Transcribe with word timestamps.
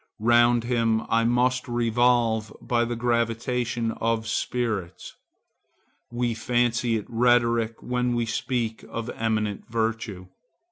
Round 0.17 0.63
him 0.63 1.03
I 1.09 1.25
must 1.25 1.67
revolve 1.67 2.51
by 2.59 2.85
the 2.85 2.95
gravitation 2.95 3.91
of 4.01 4.27
spirits. 4.27 5.13
We 6.09 6.33
fancy 6.33 6.95
it 6.97 7.05
rhetoric 7.07 7.83
when 7.83 8.15
we 8.15 8.25
speak 8.25 8.83
of 8.89 9.11
eminent 9.11 9.69
virtue. 9.69 10.25